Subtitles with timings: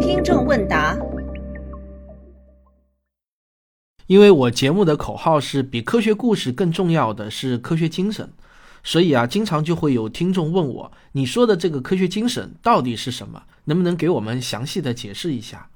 [0.00, 0.96] 听众问答。
[4.06, 8.30] 因为我节目的口号是比科学故事更重要的是科学精神，
[8.82, 13.42] 所以啊，经常就会有听众问我，你说的这个科学精神到底是什么？
[13.64, 15.68] 能不能给我们详细的解释一下？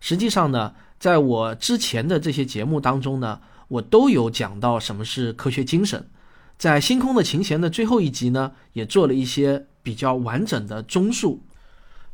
[0.00, 6.10] 实际上呢，在我之前的这些节目当中呢，我都有讲到什么是科学精神。
[6.58, 11.40] 在《星空的琴弦》的最后一集呢，也做了一些比较完整的综述。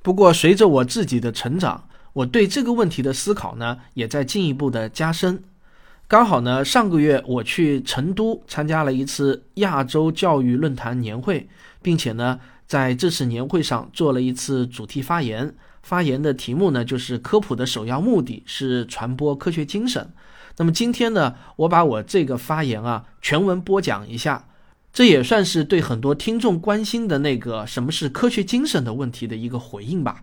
[0.03, 5.43] 不过，随着我自己的成长，我对这个问题的思考呢，也在进一步的加深。
[6.07, 11.49] 刚好呢，上个月我去成都参加了一次亚洲教育论坛年会，
[11.81, 15.55] 并且呢，在这次年会上做了一次主题发言。
[15.83, 20.13] 发言的题目呢，就是科普的首要目的是传播科学精神。
[20.59, 24.45] 那么今天呢，我把我这个发言啊全文播讲一下，
[24.93, 30.23] 这也算是对很多听众关心的那个什么是科学精神的问题的一个回应吧。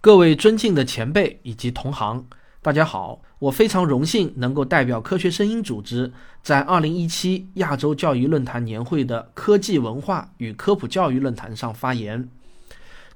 [0.00, 2.26] 各位尊敬的前辈以及同行，
[2.62, 3.20] 大家好！
[3.40, 6.10] 我非常荣幸能够代表科学声音组织，
[6.42, 12.30] 在二零一七亚洲教育论坛年会的科技文化与科普教育论坛上发言。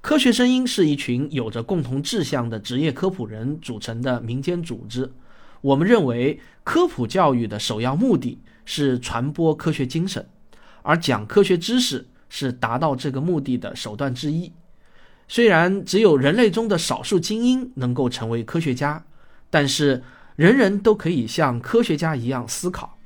[0.03, 5.13] 科学声音是一群有着共同志向的职业科普人组成的民间组织。
[5.61, 10.29] 我们认为，科普教育的首要目的是传播科学精神，
[10.83, 14.53] 而讲科学知识是达到这个目的的手段之一。
[15.29, 19.05] 虽然只有人类中的少数精英能够成为科学家，
[19.51, 20.03] 但是
[20.35, 22.99] 人人都可以像科学家一样思考，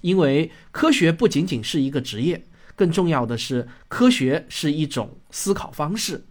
[0.00, 6.24] 因为科学不仅仅是一个职业，更重要的是科学是一种思考方式。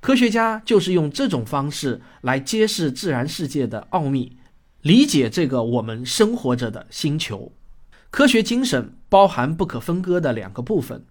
[0.00, 4.38] 科学家就是用这种方式来揭示自然世界的奥秘，
[4.80, 7.52] 理解这个我们生活着的星球。
[8.10, 11.04] 科学精神包含不可分割的两个部分，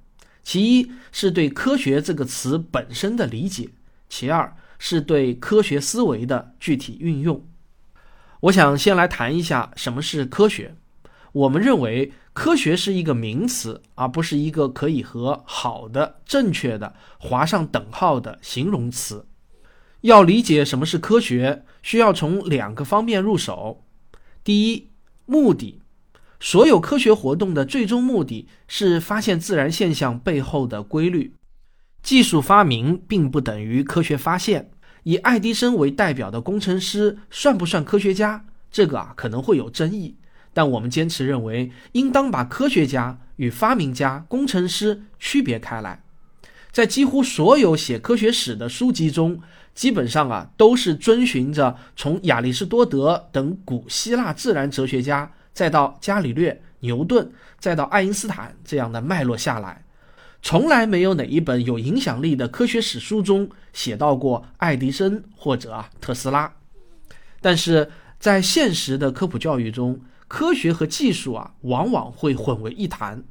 [0.43, 3.69] 其一是对科学这个词本身的理解。
[4.09, 7.45] 其二是对科学思维的具体运用。
[8.39, 10.75] 我想先来谈一下什么是科学。
[11.31, 19.25] 我们认为科学是一个名词，而不是一个可以和好的、正确的划上等号的形容词。
[20.01, 23.83] 要理解什么是科学，需要从两个方面入手。
[24.43, 24.89] 第一，
[25.25, 25.81] 目的。
[26.39, 31.35] 所有科学活动的最终目的是发现自然现象背后的规律。
[32.01, 34.71] 技术发明并不等于科学发现。
[35.03, 38.45] 以爱迪生为代表的工程师算不算科学家？
[38.71, 40.15] 这个啊可能会有争议。
[40.53, 46.03] 但我们坚持认为，应当把科学家与发明家、工程师区别开来。
[46.71, 49.41] 在几乎所有写科学史的书籍中，
[49.73, 59.83] 基本上啊都是遵循着从亚里士多德等古希腊自然哲学家，再到伽利略、牛顿，再到爱因斯坦这样的脉络下来。
[60.41, 66.53] 从来没有哪一本有影响力的科学史书中写到过爱迪生或者啊特斯拉，
[67.41, 67.89] 但是
[68.19, 69.99] 在现实的科普教育中，
[70.29, 73.23] 科学和技术啊往往会混为一谈，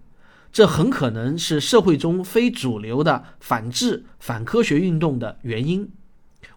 [0.53, 5.91] 这很可能是社会中非主流的反智、反科学运动的原因。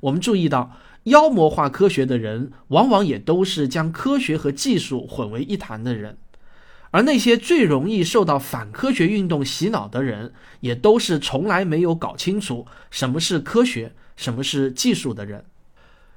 [0.02, 6.18] 我们注意到，妖魔化科学的人，往往也都是将科学和技术混为一谈的人。
[6.90, 15.46] 而那些最容易受到反科学运动洗脑的人，也都是从来没有搞清楚什么是科学、什么是技术的人。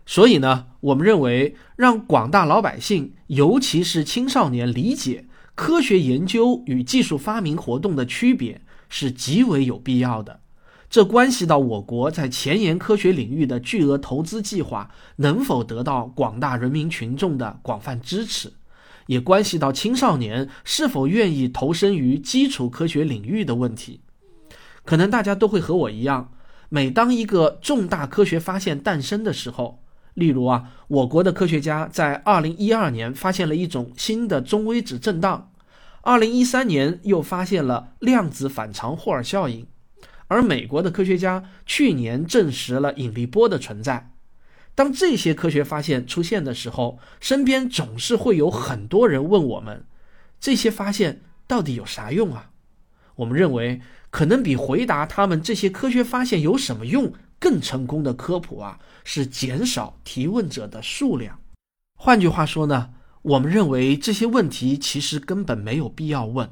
[0.06, 10.40] 所以呢，我们认为让广大老百姓，尤其是青少年理解科学研究与技术发明活动的区别，是极为有必要的。
[10.90, 18.52] 这关系到我国在前沿科学领域的巨额投资计划能否得到广大人民群众的广泛支持。
[19.06, 24.00] 也关系到青少年是否愿意投身于基础科学领域的问题。
[24.84, 26.32] 可能大家都会和我一样，
[26.68, 29.83] 每当一个重大科学发现诞生的时候，
[30.14, 35.52] 例如啊，我国的科学家在2012年发现了一种新的中微子振荡
[36.04, 39.66] ，2013年又发现了量子反常霍尔效应，
[40.28, 44.12] 而美国的科学家去年证实了引力波的存在。
[44.76, 49.84] 当这些科学发现出现的时候，身边总是会有很多人问我们：
[50.40, 52.50] 这些发现到底有啥用啊？
[53.16, 53.80] 我们认为，
[54.10, 61.38] 可能比回答他们这些科学发现有什么用更成功的科普啊，是减少提问者的数量。
[61.96, 62.90] 换句话说呢，
[63.22, 66.50] 我们认为这些问题其实根本没有必要问。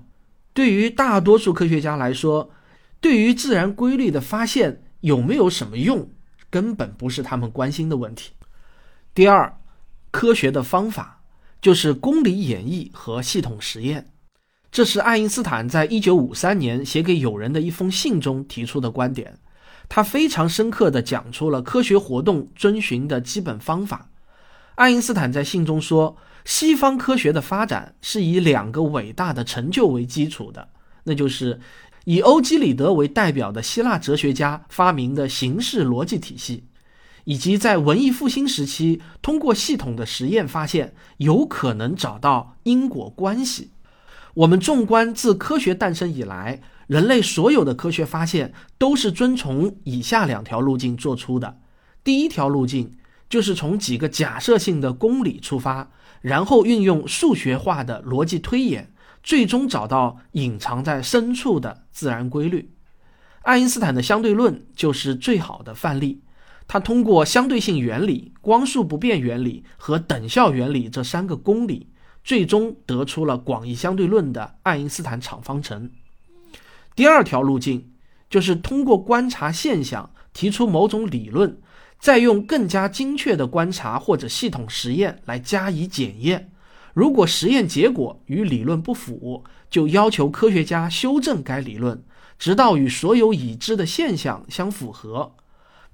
[0.52, 2.50] 对于大多数科学家来说，
[3.00, 6.10] 对于自然规律的发现有没有什么用？
[6.50, 8.32] 根本不是他们关心的问题。
[9.14, 9.58] 第二，
[10.10, 11.22] 科学的方法，
[11.62, 14.12] 就是公理演绎和系统实验。
[14.70, 19.38] 这是爱因斯坦在一九五三年写给友人的一封信中提出的观点。
[19.94, 24.08] 他非常深刻地讲出了科学活动遵循的基本方法。
[24.76, 26.16] 爱因斯坦在信中说
[26.46, 30.66] ：“西方科学的发展是以两个伟大的成就为基础的，
[31.04, 31.60] 那就是
[32.06, 36.64] 以欧几里得为代表的希腊哲学家发明的形式逻辑体系，
[37.24, 43.72] 以及在文艺复兴时期通过系统的实验发现有可能找到因果关系。”
[44.32, 51.58] 我们纵观自科学诞生以来，人类所有的科学发现都是遵从以下两条路径做出的。
[52.04, 52.96] 第一条路径
[53.28, 55.90] 就是从几个假设性的公理出发，
[56.20, 58.92] 然后运用数学化的逻辑推演，
[59.22, 62.70] 最终找到隐藏在深处的自然规律。
[63.42, 66.22] 爱因斯坦的相对论就是最好的范例。
[66.68, 71.88] 他通过相对性原理、光速不变原理和等效原理这三个公理。
[72.24, 75.90] 最终得出了广义相对论的爱因斯坦场方程。
[76.94, 77.92] 第二条路径
[78.28, 81.58] 就是通过观察现象提出某种理论，
[81.98, 86.50] 再用更加精确的观察或者系统实验来加以检验。
[86.94, 92.02] 如果实验结果与理论不符，就要求科学家修正该理论，
[92.38, 95.34] 直到与所有已知的现象相符合。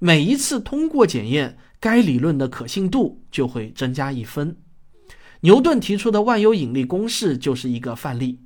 [0.01, 4.57] 每一次通过检验，该理论的可信度就会增加一分。
[5.41, 8.41] 牛顿提出的万有引力公式就是一个范例，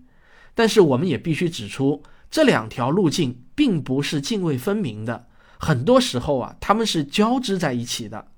[0.54, 2.02] 但是我们也必须指出，
[2.32, 5.26] 这两条路径并不是泾渭分明的，
[5.58, 8.28] 很多时候啊，它们是交织在一起的。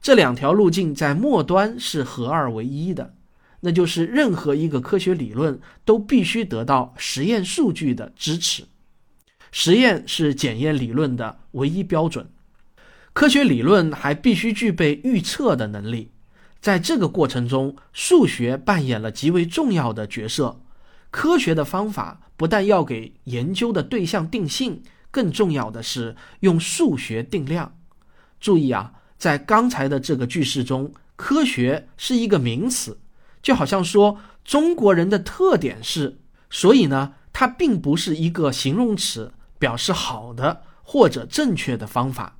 [0.00, 3.14] 这两条路径在末端是合二为一的，
[3.60, 8.62] 那就是任何一个科学理论都必须得到实验数据的支持，
[9.50, 12.30] 实验是检验理论的唯一标准。
[13.12, 16.12] 科学理论还必须具备预测的能力。
[16.60, 20.61] 在这个过程中，数学扮演了极为重要的角色。
[21.12, 27.76] 科学的方法不但要给研究的对象定性，更重要的是用数学定量。
[28.40, 32.98] 注意啊，在刚才的这个句式中，科学是一个名词，
[33.42, 36.18] 就好像说中国人的特点是，
[36.50, 42.38] 所以呢，它并不是一个形容词，表示好的或者正确的方法。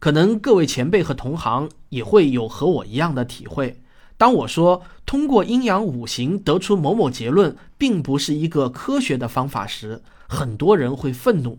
[0.00, 3.81] 可能各位前辈和同行也会有和我一样的体会。
[4.22, 11.58] 当我说通过阴阳五行得出某某结论，并不是一个科学的方法时，很多人会愤怒。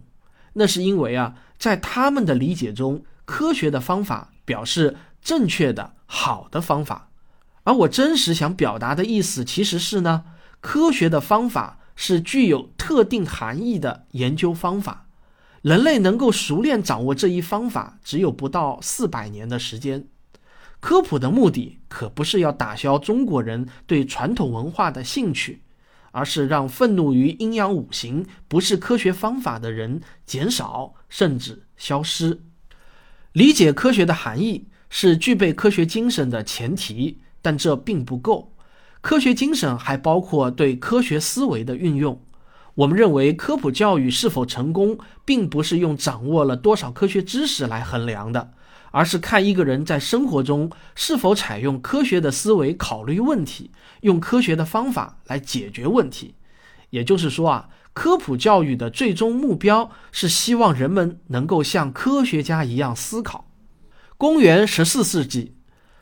[0.54, 7.10] 那是因为啊，在他们的理解中，科学的方法表示正确的、好的方法。
[7.66, 10.24] 而我真实想表达的意思其实是呢，
[10.62, 15.08] 科学的方法是具有特定含义的研究方法。
[15.62, 20.08] 人类能够熟练掌握这一方法，只有不到四百年的时间。
[20.84, 25.62] 科普的目的可不是要打消中国人对传统文化的兴趣，
[26.12, 32.42] 而是让愤怒于阴阳五行不是科学方法的人减少，甚至消失。
[33.32, 38.54] 理解科学的含义是具备科学精神的前提，但这并不够。
[39.00, 42.22] 科学精神还包括对科学思维的运用。
[42.76, 48.52] 我们认为，科普教育是否成功，并不是用掌握了多少科学知识来衡量的，
[48.94, 56.36] 而是看一个人在生活中是否采用科学的思维考虑问题，用科学的方法来解决问题。
[56.92, 63.50] 也就是说啊，科普教育的最终目标是希望人们能够像科学家一样思考。
[64.16, 65.56] 公元十四世纪，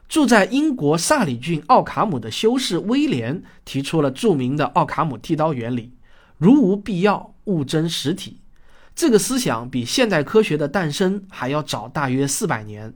[0.09, 5.93] 住在英国萨里郡奥卡姆的修士威廉提出了著名的奥卡姆剃刀原理。
[6.37, 8.40] 如无必要，勿争实体。
[8.95, 12.93] 这个思想比现代科学的诞生还要早大约四百年，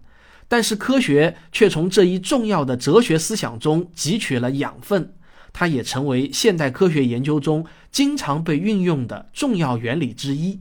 [0.47, 5.13] 但是科学却从这一重要的哲学思想中汲取了养分，
[5.51, 10.59] 它也成为现代科学研究中经常被运用的重要原理之一。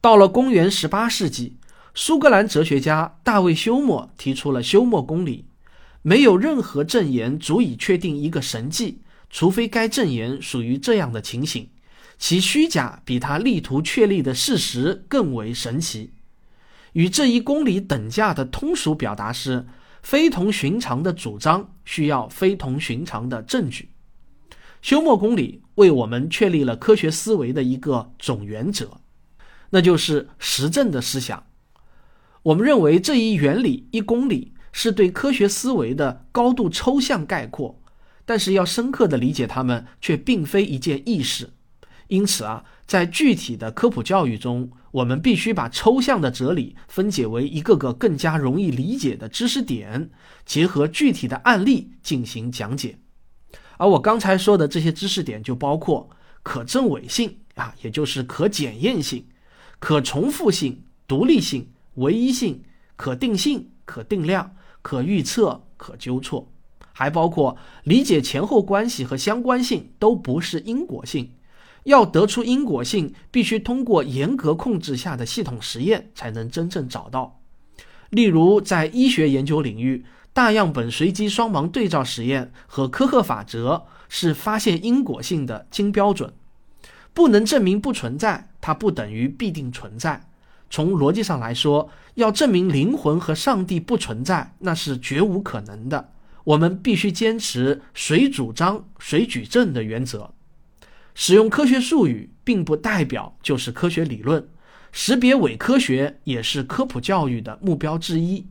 [0.00, 1.56] 到了公元十八世纪，
[1.94, 5.46] 苏格兰哲学家大卫休谟提出了休谟公理：
[6.02, 11.70] 没有任何证言足以确定一个神迹，除非该证言属于这样的情形。
[12.18, 16.12] 其虚假比他力图确立的事实更为神奇。
[16.92, 19.66] 与这一公理等价的通俗表达是：
[20.02, 23.90] 非同寻常的主张需要非同寻常的证据。
[24.80, 29.00] 休谟公理为我们确立了科学思维的一个总原则，
[29.70, 31.44] 那就是实证的思想。
[32.44, 37.80] 我们认为这一原理一公理是对科学思维的高度抽象概括，
[38.24, 41.50] 但是要深刻的理解它们却并非一件易事。
[42.08, 50.10] 因此啊，在具体的科普教育中，我们必须把抽象的哲理分解为一个个更加容易理解的知识点，
[50.44, 52.98] 结合具体的案例进行讲解。
[53.78, 56.08] 而我刚才说的这些知识点就包括
[56.42, 59.26] 可证伪性啊，也就是可检验性、
[59.78, 62.62] 可重复性、独立性、唯一性、
[62.94, 66.50] 可定性、可定量、可预测、可纠错，
[66.92, 71.32] 还包括理解前后关系和相关性都不是因果性。
[71.86, 77.40] 要得出因果性，必须通过严格控制下的系统实验才能真正找到。
[78.10, 86.32] 例如，在医学研究领域，大样本随机双盲对照实验和科赫法则是发现因果性的金标准。
[87.14, 90.28] 不能证明不存在，它不等于必定存在。
[90.68, 96.12] 从逻辑上来说，要证明灵魂和上帝不存在，那是绝无可能的。
[96.42, 100.32] 我们必须坚持谁主张谁举证的原则。
[101.18, 104.46] 使用科学术语并不代表就是科学理论，
[104.92, 108.46] 识别伪科学也是科普教育的目标之一。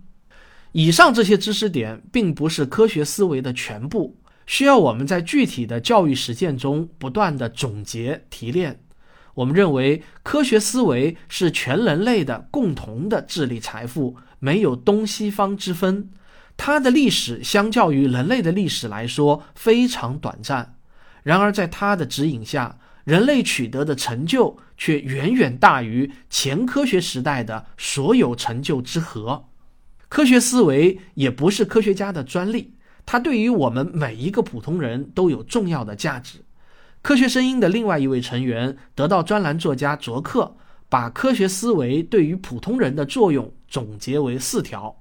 [0.72, 4.18] 以上这些知识点并不是科学思维的全部，
[4.48, 8.82] 需要我们在具体的教育实践中不断的总结提炼。
[9.36, 16.10] 我们认为科学思维是全人类的共同的智力财富，没有东西方之分。
[16.58, 20.75] 它的历史相较于人类的历史来说非常短暂。
[21.26, 29.46] 然而，在他的指引下，人类取得的成就却远远大于前科学时代的所有成就之和。
[30.08, 32.76] 科学思维也不是科学家的专利，
[33.08, 36.46] 它对于我们每一个普通人都有重要的价值。
[37.02, 40.56] 科学声音的另外一位成员，得到专栏作家卓克，
[40.90, 44.96] 把科学思维对于普通人的作用总结为四条：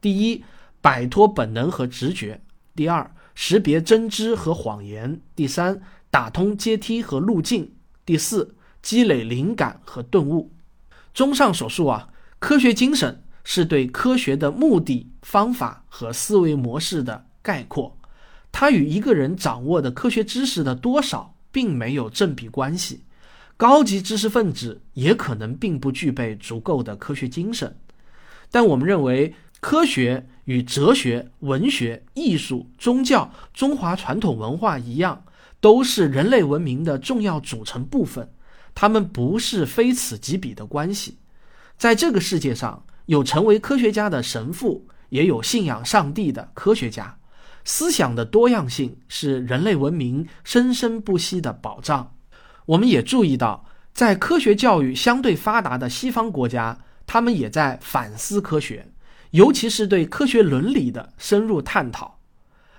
[0.00, 0.42] 第一，
[0.80, 2.40] 摆脱本能和直觉；
[2.74, 5.20] 第二，识别真知和谎言。
[5.34, 7.72] 第三，打通阶梯和路径。
[8.04, 10.52] 第四，积累灵感和顿悟。
[11.14, 12.08] 综上所述啊，
[12.38, 17.96] 科学精神是对科学的目的、方法和思维模式的概括。
[18.50, 23.04] 它与一个人掌握的科学知识的多少并没有正比关系。
[23.56, 27.76] 高级知识分子也可能并不具备足够的科学精神。
[28.50, 29.34] 但我们认为。
[29.62, 35.24] 科学与哲学、文学、艺术、宗教、中华传统文化一样，
[35.60, 38.28] 都是人类文明的重要组成部分。
[38.74, 41.18] 它们不是非此即彼的关系。
[41.76, 47.18] 在这个世界上，有成为科学家的神父，也有信仰上帝的科学家。
[47.64, 52.14] 思想的多样性是人类文明生生不息的保障。
[52.66, 58.91] 我们也注意到，在科学教育相对发达的西方国家，他们也在反思科学。
[59.32, 62.20] 尤其是对科学伦理的深入探讨。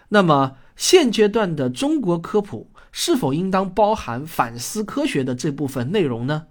[0.10, 6.48] 那么，现阶段的中国科普是否应当包含反思科学的这部分内容呢？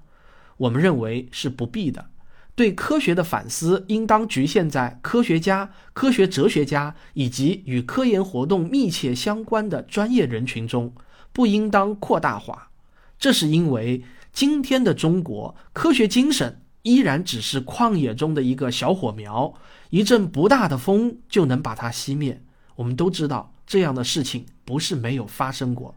[0.58, 2.06] 我们认为是不必的。
[2.54, 10.92] 对科学的反思应当局限在科学家、科学哲学家以及与科研活动密切相关的专业人群中，
[11.32, 12.70] 不应当扩大化。
[13.18, 19.54] 这是因为今天的中国科学精神依然只是旷野中的一个小火苗。
[19.90, 22.42] 一阵不大的风就能把它熄灭。
[22.76, 25.94] 我们都知道这样的事情不是没有发生过。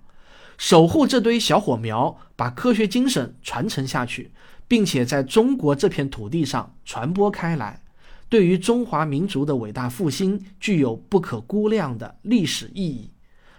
[0.57, 4.31] 守护这堆小火苗，把科学精神传承下去，
[4.67, 7.81] 并且在中国这片土地上传播开来，
[8.27, 13.09] 对于中华民族的伟大复兴具有不可估量的历史意义。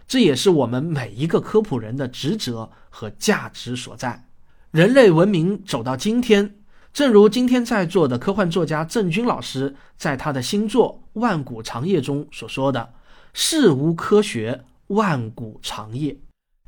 [0.07, 4.27] 这也是我们每一个科普人的职责和价值所在。
[4.71, 6.57] 人类文明走到今天。
[6.97, 12.95] 正如今天在座的科幻作家郑钧老师在他的新作《万古长夜》中所说的
[13.35, 16.17] ：“事无科学，万古长夜。”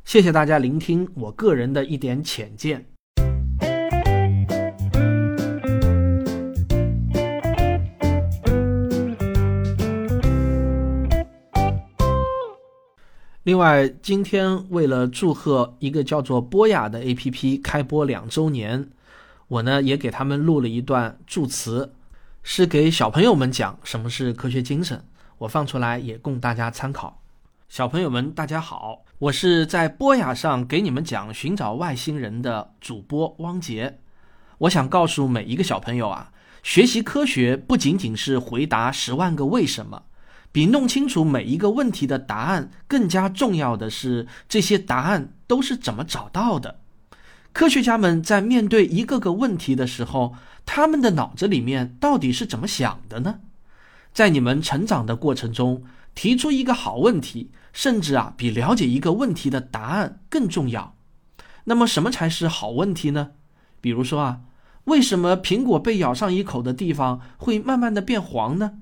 [0.04, 2.85] 谢谢大家聆听我个人的一点浅见。
[13.44, 18.90] 另外，今天为了祝贺一个叫做波雅的 APP 开播两周年。
[19.49, 21.95] 我呢也给他们录了一段祝词，
[22.43, 25.02] 是给小朋友们讲什么是科学精神。
[25.38, 27.23] 我放出来也供大家参考。
[27.69, 33.99] 小朋友们，大家好，我是在波雅上给你们讲寻找外星人的主播汪杰。
[34.59, 36.31] 我想告诉每一个小朋友啊，
[36.62, 40.02] 学习科学不仅仅是回答十万个为什么，
[40.52, 46.81] 比弄清楚每一个问题的答案更加重要的是，这些答案都是怎么找到的。
[47.58, 53.40] 科学家们在面对一个个问题的时候，他们的脑子里面到底是怎么想的呢？
[54.12, 55.82] 在你们成长的过程中，
[56.14, 60.94] 提出一个好问题，甚至啊比了解一个问题的答案更重要。
[61.64, 63.30] 那么，什么才是好问题呢？
[63.80, 64.42] 比如说啊，
[64.84, 68.74] 为什么苹果被咬上一口的地方会慢慢的变黄呢？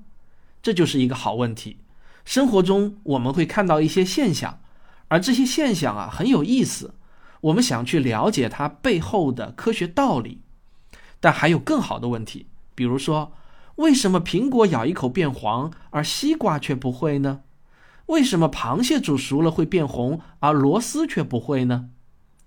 [0.61, 1.77] 这就是一个好问题。
[2.25, 4.59] 生活中我们会看到一些现象，
[5.07, 6.93] 而这些现象啊很有意思，
[7.41, 10.41] 我们想去了解它背后的科学道理。
[11.19, 13.33] 但还有更好的问题，比如说，
[13.77, 17.41] 为什么苹果咬一口变黄，而西瓜却不会呢？
[18.07, 21.89] 为什么螃蟹煮熟了会变红，而螺丝却不会呢？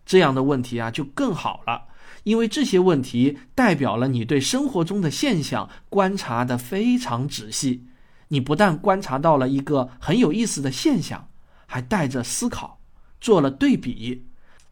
[0.06, 1.88] 这样的问题啊就更好了，
[2.22, 7.86] 因为这些问题代表了你对生活中的现象观察的非常仔细。
[8.28, 11.28] 你不但观察到了一个很有意思的现象，
[11.66, 12.78] 还带着思考，
[13.20, 14.26] 做了对比。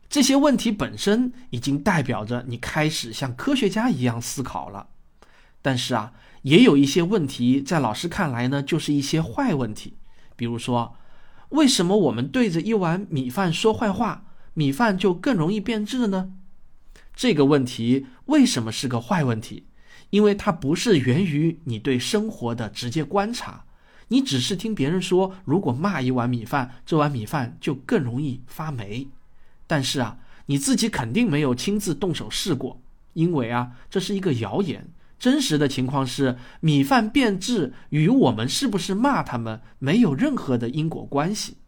[0.09, 4.89] 这些问题本身已经代表着你开始像科学家一样思考了。
[5.61, 6.13] 但是啊，
[6.43, 9.99] 也有一些问题在老师看来呢，就是一些坏问题。
[10.35, 10.97] 比如说，
[11.51, 14.25] 为什么我们对着一碗米饭说坏话，
[14.55, 16.33] 米饭就更容易变质呢？
[17.15, 19.67] 这个问题为什么是个坏问题？
[20.11, 23.65] 因为它不是源于你对生活的直接观察，
[24.09, 29.09] 你只是听别人说，如果骂一碗米饭，这碗米饭就更容易发霉。
[29.69, 32.81] 但是啊，你自己肯定没有亲自动手试过，
[33.13, 34.89] 因为啊，这是一个谣言。
[35.21, 41.59] 真实的情况是，米饭变质与我们是不是骂他们没有任何的因果关系。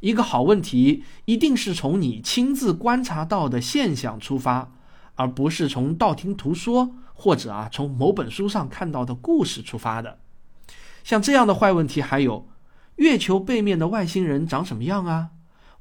[0.00, 4.72] 一个好问题一定是从你亲自观察到的现象出发，
[5.14, 10.18] 而不是从道听途说或者啊从某本书上看到的故事出发的。
[11.04, 12.48] 像这样的坏问题还有：
[12.96, 15.30] 月球背面的外星人长什么样啊？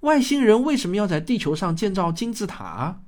[0.04, 3.02] 外星人为什么要在地球上建造金字塔？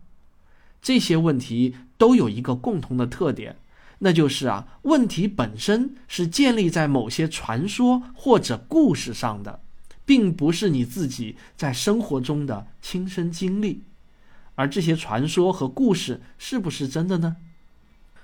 [0.81, 3.57] 这些问题都有一个共同的特点。
[3.99, 9.59] 那就是啊，问题本身是建立在某些传说或者故事上的，
[10.05, 13.83] 并不是你自己在生活中的亲身经历。
[14.55, 17.35] 而这些传说和故事是不是真的呢？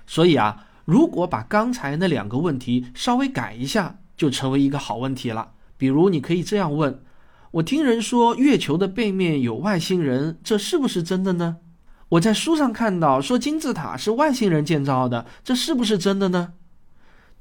[0.06, 5.52] 所以啊，如果把刚才那两个问题稍微改一下，就成为一个好问题了。
[5.76, 7.02] 比如，你可以这样问：
[7.52, 11.58] 我听人说月球的背面有外星人，这是不是真的呢？
[12.08, 16.54] 我在书上看到说金字塔是外星人建造的，这是不是真的呢？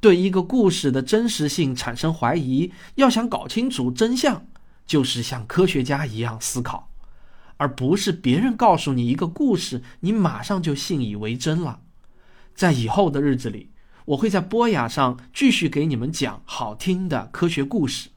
[0.02, 4.46] 对一个故事的真实性产生怀疑，要想搞清楚真相，
[4.86, 6.90] 就是像科学家一样思考，
[7.56, 11.80] 而不是别人告诉你一个故事，你马上就信以为真了。
[12.54, 13.70] 在以后的日子里，
[14.04, 18.10] 我会在波雅上继续给你们讲好听的科学故事。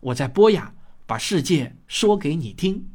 [0.00, 0.72] 我在波雅
[1.06, 2.90] 把世界说给你听。